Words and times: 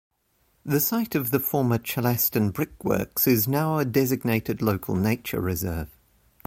The 0.65 0.79
site 0.79 1.13
of 1.13 1.29
the 1.29 1.39
former 1.39 1.77
Chellaston 1.77 2.49
Brickworks 2.51 3.27
is 3.27 3.47
now 3.47 3.77
a 3.77 3.85
designated 3.85 4.59
Local 4.59 4.95
Nature 4.95 5.39
Reserve. 5.41 5.89